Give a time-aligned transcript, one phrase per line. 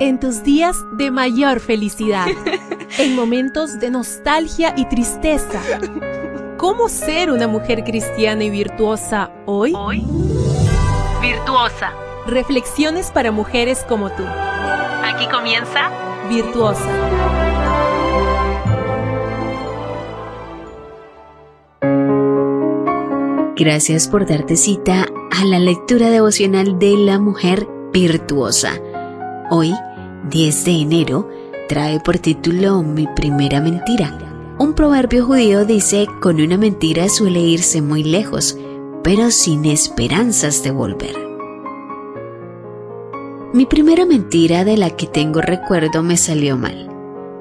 [0.00, 2.26] en tus días de mayor felicidad,
[2.98, 5.60] en momentos de nostalgia y tristeza.
[6.56, 9.72] ¿Cómo ser una mujer cristiana y virtuosa hoy?
[9.76, 10.04] Hoy,
[11.22, 11.92] virtuosa.
[12.26, 14.24] Reflexiones para mujeres como tú.
[14.24, 15.90] Aquí comienza
[16.28, 16.88] Virtuosa.
[23.56, 28.80] Gracias por darte cita a la lectura devocional de la mujer virtuosa.
[29.50, 29.74] Hoy,
[30.28, 31.28] 10 de enero,
[31.68, 34.16] trae por título Mi primera mentira.
[34.58, 38.58] Un proverbio judío dice, con una mentira suele irse muy lejos,
[39.02, 41.16] pero sin esperanzas de volver.
[43.54, 46.88] Mi primera mentira de la que tengo recuerdo me salió mal.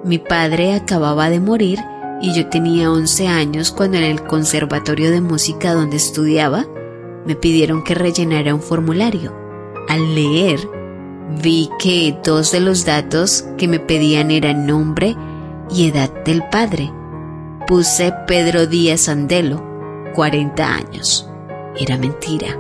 [0.06, 1.80] Mi padre acababa de morir
[2.22, 6.66] y yo tenía 11 años cuando en el conservatorio de música donde estudiaba
[7.26, 9.34] me pidieron que rellenara un formulario.
[9.90, 10.60] Al leer,
[11.42, 15.16] vi que dos de los datos que me pedían eran nombre
[15.70, 16.92] y edad del padre.
[17.68, 19.64] Puse Pedro Díaz Andelo,
[20.16, 21.30] 40 años.
[21.78, 22.58] Era mentira,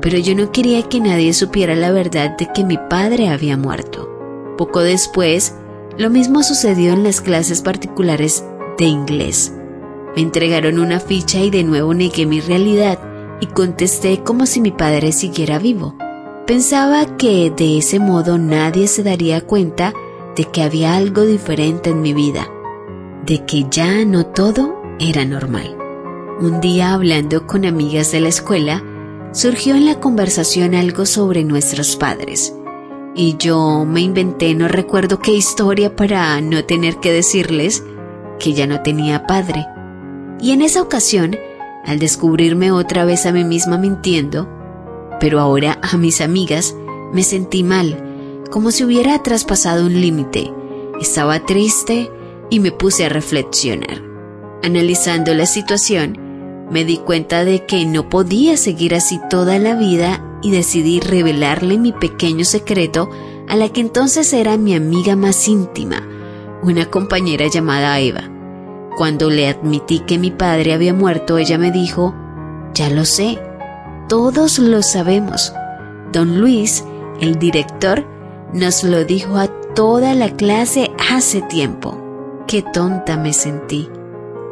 [0.00, 4.08] pero yo no quería que nadie supiera la verdad de que mi padre había muerto.
[4.56, 5.54] Poco después,
[5.98, 8.44] lo mismo sucedió en las clases particulares
[8.78, 9.52] de inglés.
[10.16, 12.98] Me entregaron una ficha y de nuevo negué mi realidad
[13.40, 15.94] y contesté como si mi padre siguiera vivo.
[16.48, 19.92] Pensaba que de ese modo nadie se daría cuenta
[20.34, 22.48] de que había algo diferente en mi vida,
[23.26, 25.76] de que ya no todo era normal.
[26.40, 28.82] Un día hablando con amigas de la escuela,
[29.32, 32.54] surgió en la conversación algo sobre nuestros padres.
[33.14, 37.84] Y yo me inventé no recuerdo qué historia para no tener que decirles
[38.38, 39.66] que ya no tenía padre.
[40.40, 41.36] Y en esa ocasión,
[41.84, 44.57] al descubrirme otra vez a mí misma mintiendo,
[45.20, 46.74] pero ahora a mis amigas,
[47.12, 50.52] me sentí mal, como si hubiera traspasado un límite.
[51.00, 52.10] Estaba triste
[52.50, 54.02] y me puse a reflexionar.
[54.62, 56.18] Analizando la situación,
[56.70, 61.78] me di cuenta de que no podía seguir así toda la vida y decidí revelarle
[61.78, 63.08] mi pequeño secreto
[63.48, 66.06] a la que entonces era mi amiga más íntima,
[66.62, 68.30] una compañera llamada Eva.
[68.96, 72.14] Cuando le admití que mi padre había muerto, ella me dijo,
[72.74, 73.38] ya lo sé,
[74.08, 75.52] todos lo sabemos.
[76.12, 76.84] Don Luis,
[77.20, 78.04] el director,
[78.52, 82.44] nos lo dijo a toda la clase hace tiempo.
[82.46, 83.88] Qué tonta me sentí.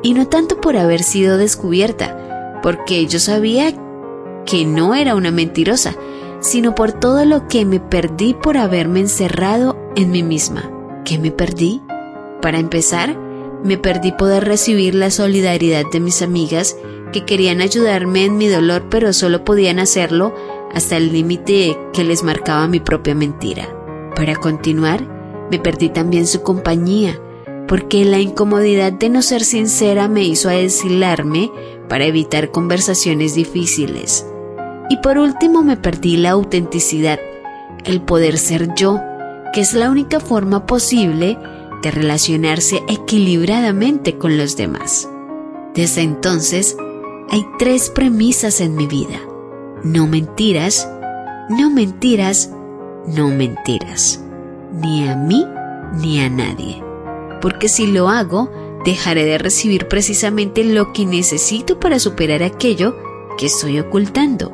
[0.02, 3.72] Y no tanto por haber sido descubierta, porque yo sabía
[4.44, 5.96] que no era una mentirosa,
[6.40, 10.70] sino por todo lo que me perdí por haberme encerrado en mí misma.
[11.04, 11.82] ¿Qué me perdí?
[12.42, 13.18] Para empezar,
[13.64, 16.76] me perdí poder recibir la solidaridad de mis amigas
[17.12, 20.34] que querían ayudarme en mi dolor pero solo podían hacerlo
[20.72, 23.68] hasta el límite que les marcaba mi propia mentira.
[24.14, 25.02] Para continuar,
[25.50, 27.18] me perdí también su compañía,
[27.68, 31.50] porque la incomodidad de no ser sincera me hizo aislarme
[31.88, 34.26] para evitar conversaciones difíciles.
[34.90, 37.18] Y por último me perdí la autenticidad,
[37.84, 39.00] el poder ser yo,
[39.52, 41.38] que es la única forma posible
[41.90, 45.08] relacionarse equilibradamente con los demás.
[45.74, 46.76] Desde entonces,
[47.28, 49.20] hay tres premisas en mi vida.
[49.82, 50.88] No mentiras,
[51.50, 52.50] no mentiras,
[53.06, 54.22] no mentiras.
[54.72, 55.44] Ni a mí
[56.00, 56.82] ni a nadie.
[57.40, 58.50] Porque si lo hago,
[58.84, 62.96] dejaré de recibir precisamente lo que necesito para superar aquello
[63.36, 64.52] que estoy ocultando.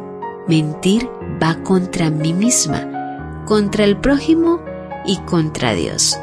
[0.48, 1.08] Mentir
[1.42, 4.60] va contra mí misma, contra el prójimo
[5.06, 6.18] y contra Dios.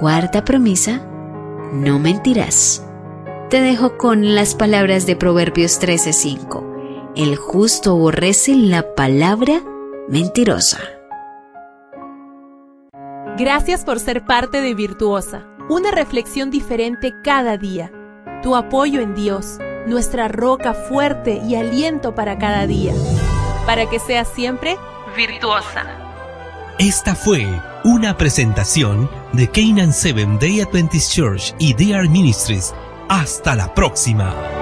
[0.00, 1.00] Cuarta promesa,
[1.72, 2.86] no mentirás.
[3.50, 7.12] Te dejo con las palabras de Proverbios 13:5.
[7.16, 9.60] El justo aborrece la palabra
[10.08, 10.78] mentirosa.
[13.36, 17.90] Gracias por ser parte de Virtuosa, una reflexión diferente cada día.
[18.44, 19.58] Tu apoyo en Dios,
[19.88, 22.94] nuestra roca fuerte y aliento para cada día.
[23.66, 24.76] Para que seas siempre
[25.16, 25.86] virtuosa.
[26.78, 27.44] Esta fue
[27.84, 32.74] una presentación de Canaan Seven Day Adventist Church y DR Ministries.
[33.08, 34.57] Hasta la próxima.